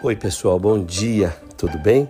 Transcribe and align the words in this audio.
Oi, 0.00 0.14
pessoal, 0.14 0.60
bom 0.60 0.80
dia, 0.80 1.36
tudo 1.56 1.76
bem? 1.76 2.08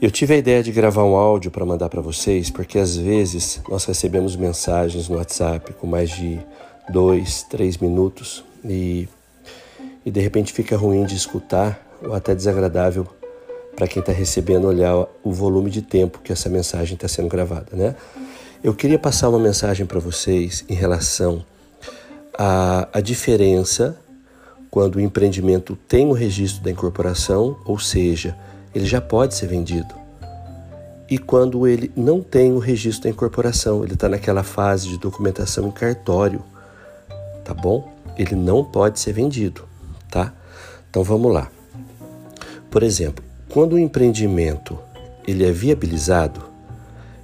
Eu 0.00 0.08
tive 0.08 0.34
a 0.34 0.36
ideia 0.36 0.62
de 0.62 0.70
gravar 0.70 1.02
um 1.02 1.16
áudio 1.16 1.50
para 1.50 1.66
mandar 1.66 1.88
para 1.88 2.00
vocês, 2.00 2.48
porque 2.48 2.78
às 2.78 2.96
vezes 2.96 3.60
nós 3.68 3.84
recebemos 3.84 4.36
mensagens 4.36 5.08
no 5.08 5.16
WhatsApp 5.16 5.72
com 5.72 5.88
mais 5.88 6.10
de 6.10 6.38
dois, 6.88 7.42
três 7.42 7.76
minutos 7.78 8.44
e, 8.64 9.08
e 10.06 10.12
de 10.12 10.20
repente 10.20 10.52
fica 10.52 10.76
ruim 10.76 11.04
de 11.04 11.16
escutar 11.16 11.84
ou 12.00 12.14
até 12.14 12.36
desagradável 12.36 13.04
para 13.74 13.88
quem 13.88 13.98
está 13.98 14.12
recebendo 14.12 14.68
olhar 14.68 15.08
o 15.24 15.32
volume 15.32 15.70
de 15.70 15.82
tempo 15.82 16.20
que 16.22 16.32
essa 16.32 16.48
mensagem 16.48 16.94
está 16.94 17.08
sendo 17.08 17.26
gravada, 17.26 17.76
né? 17.76 17.96
Eu 18.62 18.72
queria 18.74 18.98
passar 18.98 19.28
uma 19.28 19.40
mensagem 19.40 19.86
para 19.86 19.98
vocês 19.98 20.64
em 20.68 20.74
relação 20.74 21.44
à, 22.38 22.88
à 22.92 23.00
diferença 23.00 23.98
quando 24.74 24.96
o 24.96 25.00
empreendimento 25.00 25.76
tem 25.86 26.04
o 26.08 26.12
registro 26.12 26.64
da 26.64 26.68
incorporação, 26.68 27.56
ou 27.64 27.78
seja, 27.78 28.36
ele 28.74 28.84
já 28.84 29.00
pode 29.00 29.36
ser 29.36 29.46
vendido. 29.46 29.94
E 31.08 31.16
quando 31.16 31.64
ele 31.68 31.92
não 31.94 32.20
tem 32.20 32.52
o 32.52 32.58
registro 32.58 33.04
da 33.04 33.10
incorporação, 33.10 33.84
ele 33.84 33.94
está 33.94 34.08
naquela 34.08 34.42
fase 34.42 34.88
de 34.88 34.98
documentação 34.98 35.68
em 35.68 35.70
cartório, 35.70 36.42
tá 37.44 37.54
bom? 37.54 37.88
Ele 38.18 38.34
não 38.34 38.64
pode 38.64 38.98
ser 38.98 39.12
vendido, 39.12 39.62
tá? 40.10 40.34
Então 40.90 41.04
vamos 41.04 41.32
lá. 41.32 41.48
Por 42.68 42.82
exemplo, 42.82 43.24
quando 43.48 43.74
o 43.74 43.78
empreendimento 43.78 44.76
ele 45.24 45.46
é 45.46 45.52
viabilizado, 45.52 46.42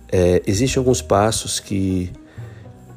é, 0.09 0.41
existem 0.47 0.79
alguns 0.79 1.03
passos 1.03 1.59
que, 1.59 2.13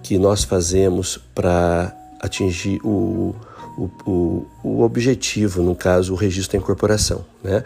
que 0.03 0.19
nós 0.19 0.43
fazemos 0.43 1.17
para 1.33 1.91
atingir 2.21 2.79
o, 2.85 3.35
o, 3.77 3.89
o, 4.05 4.47
o 4.63 4.81
objetivo, 4.81 5.61
no 5.61 5.75
caso, 5.75 6.13
o 6.13 6.15
registro 6.15 6.57
da 6.57 6.63
incorporação. 6.63 7.25
Né? 7.43 7.63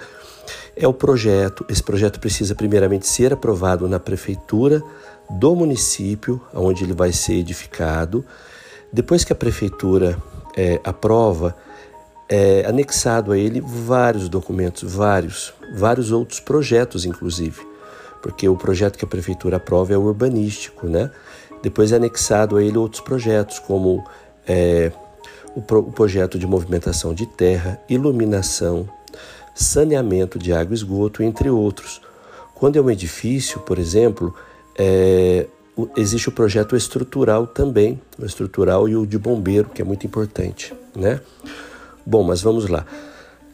É 0.75 0.87
o 0.87 0.93
projeto, 0.93 1.65
esse 1.69 1.83
projeto 1.83 2.19
precisa 2.19 2.55
primeiramente 2.55 3.07
ser 3.07 3.33
aprovado 3.33 3.87
na 3.87 3.99
prefeitura 3.99 4.81
do 5.29 5.55
município 5.55 6.41
onde 6.53 6.83
ele 6.83 6.93
vai 6.93 7.11
ser 7.11 7.33
edificado. 7.33 8.23
Depois 8.91 9.23
que 9.23 9.33
a 9.33 9.35
prefeitura 9.35 10.17
é, 10.55 10.79
aprova, 10.83 11.55
é 12.29 12.65
anexado 12.65 13.31
a 13.31 13.37
ele 13.37 13.61
vários 13.61 14.29
documentos, 14.29 14.83
vários, 14.83 15.53
vários 15.75 16.11
outros 16.11 16.39
projetos, 16.39 17.05
inclusive, 17.05 17.65
porque 18.21 18.47
o 18.47 18.55
projeto 18.55 18.97
que 18.97 19.05
a 19.05 19.07
prefeitura 19.07 19.57
aprova 19.57 19.93
é 19.93 19.97
o 19.97 20.01
urbanístico, 20.01 20.87
né? 20.87 21.11
Depois 21.61 21.91
é 21.91 21.95
anexado 21.95 22.57
a 22.57 22.63
ele 22.63 22.77
outros 22.77 23.01
projetos, 23.01 23.59
como 23.59 24.03
é, 24.47 24.91
o, 25.57 25.61
pro, 25.61 25.79
o 25.79 25.91
projeto 25.91 26.37
de 26.37 26.45
movimentação 26.45 27.15
de 27.15 27.25
terra, 27.25 27.81
iluminação, 27.89 28.87
saneamento 29.55 30.37
de 30.37 30.53
água 30.53 30.71
e 30.71 30.75
esgoto, 30.75 31.23
entre 31.23 31.49
outros. 31.49 31.99
Quando 32.53 32.75
é 32.77 32.81
um 32.81 32.91
edifício, 32.91 33.59
por 33.61 33.79
exemplo, 33.79 34.35
é, 34.77 35.47
existe 35.95 36.29
o 36.29 36.31
projeto 36.31 36.75
estrutural 36.75 37.47
também, 37.47 37.99
o 38.19 38.25
estrutural 38.25 38.87
e 38.87 38.95
o 38.95 39.07
de 39.07 39.17
bombeiro, 39.17 39.69
que 39.69 39.81
é 39.81 39.85
muito 39.85 40.05
importante, 40.05 40.75
né? 40.95 41.19
Bom, 42.05 42.21
mas 42.21 42.39
vamos 42.39 42.67
lá. 42.69 42.85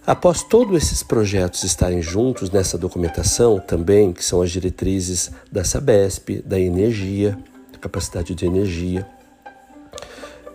Após 0.06 0.44
todos 0.44 0.76
esses 0.76 1.02
projetos 1.02 1.64
estarem 1.64 2.02
juntos 2.02 2.50
nessa 2.50 2.78
documentação 2.78 3.62
também, 3.62 4.12
que 4.12 4.26
são 4.26 4.42
as 4.42 4.52
diretrizes 4.52 5.32
da 5.50 5.64
Sabesp, 5.64 6.42
da 6.45 6.60
energia, 6.60 7.40
da 7.72 7.80
capacidade 7.80 8.36
de 8.36 8.45
energia, 8.45 9.08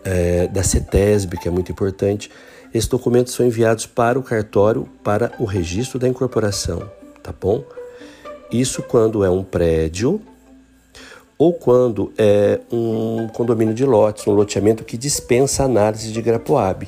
é, 0.03 0.47
da 0.47 0.63
CETESB, 0.63 1.37
que 1.37 1.47
é 1.47 1.51
muito 1.51 1.71
importante. 1.71 2.29
Esses 2.73 2.87
documentos 2.87 3.33
são 3.33 3.45
enviados 3.45 3.85
para 3.85 4.19
o 4.19 4.23
cartório 4.23 4.87
para 5.03 5.31
o 5.39 5.45
registro 5.45 5.97
da 5.97 6.07
incorporação, 6.07 6.89
tá 7.23 7.33
bom? 7.39 7.63
Isso 8.51 8.83
quando 8.83 9.23
é 9.23 9.29
um 9.29 9.43
prédio 9.43 10.21
ou 11.37 11.53
quando 11.53 12.11
é 12.17 12.59
um 12.71 13.27
condomínio 13.29 13.73
de 13.73 13.85
lotes, 13.85 14.27
um 14.27 14.31
loteamento 14.31 14.83
que 14.83 14.97
dispensa 14.97 15.63
análise 15.63 16.11
de 16.11 16.21
Grapoab, 16.21 16.87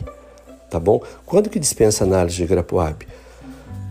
tá 0.70 0.80
bom? 0.80 1.02
Quando 1.26 1.50
que 1.50 1.58
dispensa 1.58 2.04
análise 2.04 2.36
de 2.36 2.46
Grapoab? 2.46 3.08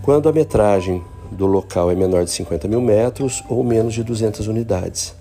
Quando 0.03 0.28
a 0.28 0.33
metragem 0.33 1.03
do 1.31 1.47
local 1.47 1.91
é 1.91 1.94
menor 1.94 2.25
de 2.25 2.31
50 2.31 2.69
mil 2.69 2.81
metros 2.81 3.43
ou 3.49 3.62
menos 3.65 3.94
de 3.94 4.03
200 4.03 4.49
unidades 4.49 5.15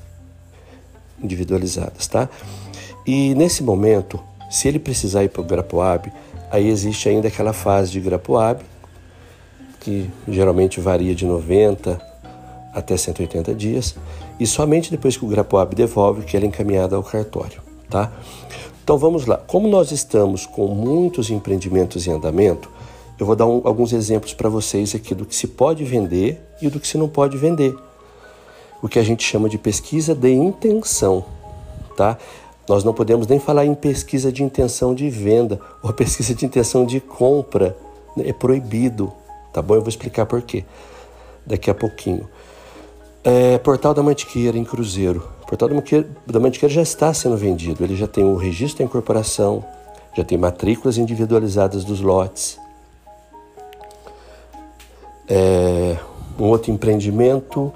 individualizadas, 1.21 2.07
tá? 2.07 2.29
E 3.05 3.33
nesse 3.35 3.63
momento, 3.63 4.19
se 4.49 4.67
ele 4.67 4.79
precisar 4.79 5.23
ir 5.23 5.29
para 5.29 5.41
o 5.41 5.45
Grapoab, 5.45 6.11
aí 6.51 6.67
existe 6.67 7.07
ainda 7.09 7.27
aquela 7.27 7.53
fase 7.53 7.91
de 7.91 7.99
Grapoab, 7.99 8.61
que 9.79 10.09
geralmente 10.27 10.79
varia 10.79 11.15
de 11.15 11.25
90 11.25 11.99
até 12.73 12.95
180 12.95 13.53
dias, 13.55 13.95
e 14.39 14.45
somente 14.45 14.91
depois 14.91 15.17
que 15.17 15.25
o 15.25 15.27
Grapoab 15.27 15.75
devolve 15.75 16.23
que 16.23 16.35
ela 16.35 16.45
é 16.45 16.47
encaminhada 16.47 16.95
ao 16.95 17.03
cartório, 17.03 17.61
tá? 17.89 18.11
Então 18.83 18.97
vamos 18.97 19.25
lá. 19.25 19.37
Como 19.37 19.67
nós 19.67 19.91
estamos 19.91 20.45
com 20.45 20.67
muitos 20.67 21.29
empreendimentos 21.29 22.07
em 22.07 22.11
andamento, 22.11 22.69
eu 23.19 23.25
vou 23.25 23.35
dar 23.35 23.45
um, 23.45 23.61
alguns 23.65 23.93
exemplos 23.93 24.33
para 24.33 24.49
vocês 24.49 24.95
aqui 24.95 25.13
do 25.13 25.25
que 25.25 25.35
se 25.35 25.45
pode 25.45 25.83
vender 25.83 26.41
e 26.61 26.69
do 26.69 26.79
que 26.79 26.87
se 26.87 26.97
não 26.97 27.07
pode 27.07 27.37
vender. 27.37 27.75
O 28.81 28.87
que 28.87 28.97
a 28.97 29.03
gente 29.03 29.23
chama 29.23 29.49
de 29.49 29.57
pesquisa 29.57 30.15
de 30.15 30.31
intenção, 30.31 31.25
tá? 31.97 32.17
Nós 32.69 32.83
não 32.83 32.93
podemos 32.93 33.25
nem 33.25 33.39
falar 33.39 33.65
em 33.65 33.73
pesquisa 33.73 34.31
de 34.31 34.43
intenção 34.43 34.93
de 34.93 35.09
venda 35.09 35.59
ou 35.81 35.91
pesquisa 35.91 36.35
de 36.35 36.45
intenção 36.45 36.85
de 36.85 36.99
compra. 36.99 37.75
É 38.19 38.31
proibido, 38.31 39.11
tá 39.51 39.59
bom? 39.59 39.73
Eu 39.73 39.81
vou 39.81 39.89
explicar 39.89 40.27
por 40.27 40.39
quê 40.43 40.63
daqui 41.43 41.71
a 41.71 41.73
pouquinho. 41.73 42.29
É, 43.23 43.57
Portal 43.57 43.91
da 43.91 44.03
Mantiqueira 44.03 44.55
em 44.55 44.63
Cruzeiro. 44.63 45.27
Portal 45.47 45.67
da 45.67 45.73
Mantiqueira, 45.73 46.07
da 46.27 46.39
Mantiqueira 46.39 46.73
já 46.73 46.83
está 46.83 47.11
sendo 47.11 47.35
vendido. 47.35 47.83
Ele 47.83 47.95
já 47.95 48.07
tem 48.07 48.23
o 48.23 48.35
registro 48.35 48.79
da 48.79 48.83
incorporação, 48.85 49.65
já 50.15 50.23
tem 50.23 50.37
matrículas 50.37 50.99
individualizadas 50.99 51.83
dos 51.83 52.01
lotes. 52.01 52.59
É, 55.27 55.97
um 56.37 56.45
outro 56.45 56.71
empreendimento, 56.71 57.73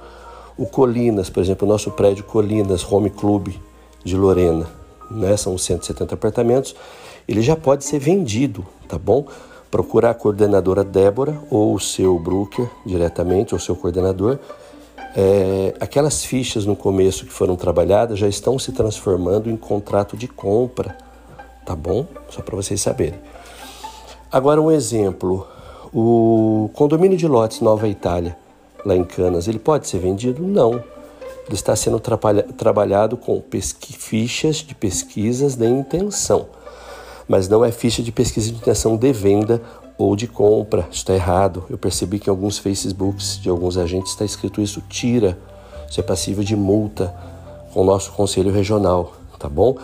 o 0.55 0.67
Colinas, 0.67 1.31
por 1.31 1.41
exemplo, 1.41 1.67
o 1.67 1.71
nosso 1.71 1.89
prédio 1.89 2.23
Colinas 2.23 2.85
Home 2.91 3.09
Club 3.09 3.55
de 4.03 4.15
Lorena 4.15 4.82
né, 5.13 5.37
são 5.37 5.57
170 5.57 6.13
apartamentos, 6.15 6.75
ele 7.27 7.41
já 7.41 7.55
pode 7.55 7.85
ser 7.85 7.99
vendido, 7.99 8.65
tá 8.87 8.97
bom? 8.97 9.25
Procurar 9.71 10.11
a 10.11 10.13
coordenadora 10.13 10.83
Débora 10.83 11.39
ou 11.49 11.73
o 11.73 11.79
seu 11.79 12.19
broker 12.19 12.69
diretamente, 12.85 13.53
ou 13.53 13.59
seu 13.59 13.75
coordenador. 13.75 14.37
É, 15.15 15.73
aquelas 15.79 16.25
fichas 16.25 16.65
no 16.65 16.75
começo 16.75 17.25
que 17.25 17.31
foram 17.31 17.55
trabalhadas 17.55 18.17
já 18.19 18.27
estão 18.27 18.57
se 18.57 18.71
transformando 18.71 19.49
em 19.49 19.55
contrato 19.55 20.17
de 20.17 20.27
compra, 20.27 20.97
tá 21.65 21.75
bom? 21.75 22.05
Só 22.29 22.41
para 22.41 22.55
vocês 22.55 22.81
saberem. 22.81 23.19
Agora 24.31 24.59
um 24.59 24.71
exemplo, 24.71 25.47
o 25.93 26.69
condomínio 26.73 27.17
de 27.17 27.27
lotes 27.27 27.61
Nova 27.61 27.87
Itália, 27.87 28.35
lá 28.83 28.95
em 28.95 29.03
Canas, 29.03 29.47
ele 29.47 29.59
pode 29.59 29.87
ser 29.87 29.99
vendido? 29.99 30.41
Não. 30.41 30.83
Ele 31.45 31.55
está 31.55 31.75
sendo 31.75 31.99
trabalhado 31.99 33.17
com 33.17 33.43
fichas 33.51 34.57
de 34.57 34.73
pesquisas 34.73 35.55
de 35.55 35.67
intenção, 35.67 36.47
mas 37.27 37.49
não 37.49 37.65
é 37.65 37.71
ficha 37.71 38.01
de 38.01 38.11
pesquisa 38.11 38.49
de 38.49 38.57
intenção 38.57 38.95
de 38.95 39.11
venda 39.11 39.61
ou 39.97 40.15
de 40.15 40.27
compra. 40.27 40.87
Isso 40.89 41.01
está 41.01 41.13
errado. 41.13 41.65
Eu 41.69 41.77
percebi 41.77 42.19
que 42.19 42.29
em 42.29 42.31
alguns 42.31 42.57
Facebooks 42.57 43.39
de 43.41 43.49
alguns 43.49 43.77
agentes 43.77 44.11
está 44.11 44.23
escrito 44.23 44.61
isso: 44.61 44.81
tira, 44.89 45.37
isso 45.89 45.99
é 45.99 46.03
passível 46.03 46.43
de 46.43 46.55
multa 46.55 47.13
com 47.73 47.81
o 47.81 47.85
nosso 47.85 48.11
conselho 48.11 48.51
regional, 48.51 49.13
tá 49.37 49.49
bom? 49.49 49.77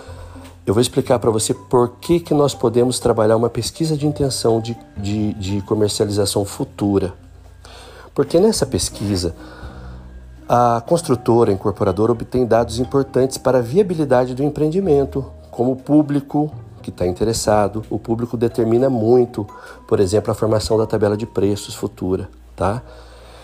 Eu 0.65 0.73
vou 0.73 0.81
explicar 0.81 1.17
para 1.17 1.31
você 1.31 1.53
por 1.53 1.97
que, 1.99 2.19
que 2.19 2.33
nós 2.33 2.53
podemos 2.53 2.99
trabalhar 2.99 3.35
uma 3.35 3.49
pesquisa 3.49 3.97
de 3.97 4.05
intenção 4.05 4.61
de, 4.61 4.77
de, 4.95 5.33
de 5.33 5.61
comercialização 5.63 6.45
futura. 6.45 7.13
Porque 8.13 8.39
nessa 8.39 8.67
pesquisa 8.67 9.35
a 10.49 10.81
construtora, 10.81 11.51
a 11.51 11.53
incorporadora, 11.53 12.11
obtém 12.11 12.43
dados 12.43 12.79
importantes 12.79 13.37
para 13.37 13.59
a 13.59 13.61
viabilidade 13.61 14.33
do 14.33 14.43
empreendimento, 14.43 15.23
como 15.51 15.73
o 15.73 15.75
público 15.75 16.51
que 16.81 16.89
está 16.89 17.05
interessado. 17.05 17.85
O 17.87 17.99
público 17.99 18.35
determina 18.35 18.89
muito, 18.89 19.45
por 19.87 19.99
exemplo, 19.99 20.31
a 20.31 20.33
formação 20.33 20.75
da 20.75 20.87
tabela 20.87 21.15
de 21.15 21.27
preços 21.27 21.75
futura, 21.75 22.27
tá? 22.55 22.81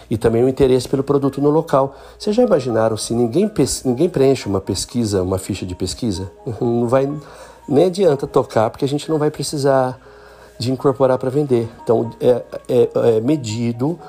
E 0.09 0.17
também 0.17 0.43
o 0.43 0.49
interesse 0.49 0.89
pelo 0.89 1.03
produto 1.03 1.39
no 1.39 1.51
local. 1.51 1.95
Vocês 2.17 2.35
já 2.35 2.41
imaginaram 2.41 2.97
se 2.97 3.13
ninguém, 3.13 3.51
ninguém 3.85 4.09
preenche 4.09 4.49
uma 4.49 4.59
pesquisa, 4.59 5.21
uma 5.21 5.37
ficha 5.37 5.63
de 5.63 5.75
pesquisa? 5.75 6.31
Não 6.59 6.87
vai 6.87 7.11
nem 7.69 7.85
adianta 7.85 8.25
tocar, 8.25 8.71
porque 8.71 8.85
a 8.85 8.87
gente 8.87 9.09
não 9.09 9.17
vai 9.17 9.31
precisar 9.31 9.99
de 10.59 10.71
incorporar 10.71 11.17
para 11.17 11.31
vender. 11.31 11.67
Então 11.83 12.11
é, 12.19 12.43
é, 12.69 12.89
é 13.17 13.21
medido, 13.21 13.99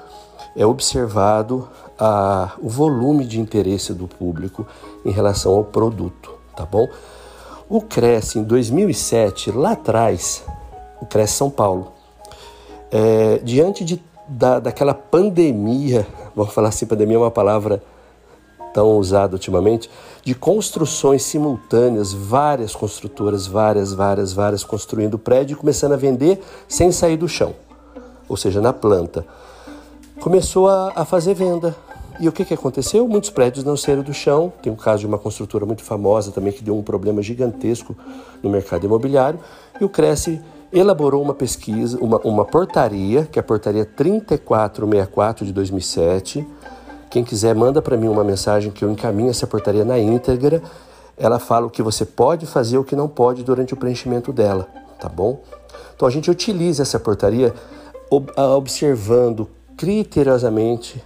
é 0.54 0.66
observado 0.66 1.66
a, 1.98 2.52
o 2.58 2.68
volume 2.68 3.24
de 3.24 3.40
interesse 3.40 3.92
do 3.92 4.06
público 4.06 4.66
em 5.04 5.10
relação 5.10 5.54
ao 5.54 5.64
produto, 5.64 6.34
tá 6.56 6.64
bom? 6.64 6.88
O 7.68 7.80
Cresce 7.80 8.38
em 8.38 8.44
2007, 8.44 9.50
lá 9.50 9.72
atrás, 9.72 10.44
o 11.00 11.06
Cresce 11.06 11.34
São 11.34 11.50
Paulo, 11.50 11.92
É, 12.88 13.40
diante 13.42 13.84
de, 13.84 14.00
da, 14.28 14.60
daquela 14.60 14.94
pandemia, 14.94 16.06
vamos 16.36 16.54
falar 16.54 16.68
assim, 16.68 16.86
pandemia 16.86 17.16
é 17.16 17.18
uma 17.18 17.30
palavra 17.30 17.82
tão 18.72 18.98
usada 18.98 19.34
ultimamente, 19.34 19.90
de 20.22 20.34
construções 20.34 21.22
simultâneas, 21.22 22.12
várias 22.12 22.76
construtoras, 22.76 23.46
várias, 23.46 23.94
várias, 23.94 24.32
várias 24.32 24.62
construindo 24.62 25.18
prédio 25.18 25.54
e 25.54 25.56
começando 25.56 25.92
a 25.92 25.96
vender 25.96 26.42
sem 26.68 26.92
sair 26.92 27.16
do 27.16 27.26
chão, 27.26 27.54
ou 28.28 28.36
seja, 28.36 28.60
na 28.60 28.72
planta. 28.72 29.26
Começou 30.20 30.68
a, 30.68 30.92
a 30.94 31.04
fazer 31.04 31.34
venda. 31.34 31.74
E 32.18 32.28
o 32.28 32.32
que, 32.32 32.44
que 32.44 32.54
aconteceu? 32.54 33.06
Muitos 33.06 33.30
prédios 33.30 33.64
não 33.64 33.76
saíram 33.76 34.02
do 34.02 34.14
chão. 34.14 34.52
Tem 34.62 34.72
um 34.72 34.76
caso 34.76 35.00
de 35.00 35.06
uma 35.06 35.18
construtora 35.18 35.66
muito 35.66 35.82
famosa 35.82 36.32
também 36.32 36.52
que 36.52 36.62
deu 36.62 36.76
um 36.76 36.82
problema 36.82 37.22
gigantesco 37.22 37.96
no 38.42 38.48
mercado 38.48 38.86
imobiliário. 38.86 39.38
E 39.80 39.84
o 39.84 39.88
Cresce 39.88 40.40
elaborou 40.72 41.22
uma 41.22 41.34
pesquisa, 41.34 41.98
uma, 42.00 42.18
uma 42.18 42.44
portaria, 42.44 43.28
que 43.30 43.38
é 43.38 43.40
a 43.40 43.42
portaria 43.42 43.84
3464 43.84 45.46
de 45.46 45.52
2007, 45.52 46.46
quem 47.10 47.24
quiser, 47.24 47.54
manda 47.54 47.80
para 47.80 47.96
mim 47.96 48.08
uma 48.08 48.24
mensagem 48.24 48.70
que 48.70 48.84
eu 48.84 48.90
encaminho 48.90 49.30
essa 49.30 49.46
portaria 49.46 49.84
na 49.84 49.98
íntegra. 49.98 50.62
Ela 51.16 51.38
fala 51.38 51.66
o 51.66 51.70
que 51.70 51.82
você 51.82 52.04
pode 52.04 52.46
fazer 52.46 52.76
e 52.76 52.78
o 52.78 52.84
que 52.84 52.96
não 52.96 53.08
pode 53.08 53.42
durante 53.42 53.72
o 53.72 53.76
preenchimento 53.76 54.32
dela, 54.32 54.68
tá 55.00 55.08
bom? 55.08 55.40
Então 55.94 56.06
a 56.06 56.10
gente 56.10 56.30
utiliza 56.30 56.82
essa 56.82 57.00
portaria 57.00 57.54
observando 58.10 59.48
criteriosamente, 59.76 61.02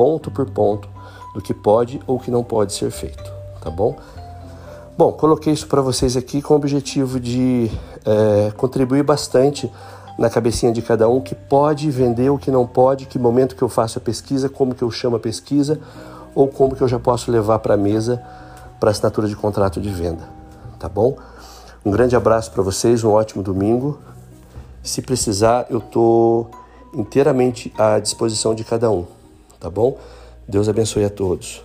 ponto 0.00 0.30
por 0.30 0.46
ponto, 0.46 0.88
do 1.34 1.42
que 1.42 1.52
pode 1.52 2.00
ou 2.06 2.18
que 2.18 2.30
não 2.30 2.42
pode 2.42 2.72
ser 2.72 2.90
feito, 2.90 3.30
tá 3.60 3.68
bom? 3.68 3.98
Bom, 4.96 5.12
coloquei 5.12 5.52
isso 5.52 5.66
para 5.66 5.82
vocês 5.82 6.16
aqui 6.16 6.40
com 6.40 6.54
o 6.54 6.56
objetivo 6.56 7.20
de 7.20 7.70
é, 8.06 8.50
contribuir 8.56 9.02
bastante 9.02 9.70
na 10.18 10.30
cabecinha 10.30 10.72
de 10.72 10.80
cada 10.80 11.06
um 11.06 11.20
que 11.20 11.34
pode 11.34 11.90
vender, 11.90 12.30
o 12.30 12.38
que 12.38 12.50
não 12.50 12.66
pode, 12.66 13.04
que 13.04 13.18
momento 13.18 13.54
que 13.54 13.60
eu 13.60 13.68
faço 13.68 13.98
a 13.98 14.00
pesquisa, 14.00 14.48
como 14.48 14.74
que 14.74 14.80
eu 14.80 14.90
chamo 14.90 15.16
a 15.16 15.20
pesquisa 15.20 15.78
ou 16.34 16.48
como 16.48 16.74
que 16.74 16.80
eu 16.80 16.88
já 16.88 16.98
posso 16.98 17.30
levar 17.30 17.58
para 17.58 17.74
a 17.74 17.76
mesa 17.76 18.22
para 18.80 18.90
assinatura 18.90 19.28
de 19.28 19.36
contrato 19.36 19.82
de 19.82 19.90
venda, 19.90 20.26
tá 20.78 20.88
bom? 20.88 21.14
Um 21.84 21.90
grande 21.90 22.16
abraço 22.16 22.50
para 22.52 22.62
vocês, 22.62 23.04
um 23.04 23.10
ótimo 23.10 23.42
domingo. 23.42 23.98
Se 24.82 25.02
precisar, 25.02 25.66
eu 25.68 25.76
estou 25.76 26.50
inteiramente 26.94 27.70
à 27.76 27.98
disposição 27.98 28.54
de 28.54 28.64
cada 28.64 28.90
um, 28.90 29.04
tá 29.60 29.70
bom? 29.70 29.98
Deus 30.48 30.68
abençoe 30.68 31.04
a 31.04 31.10
todos. 31.10 31.62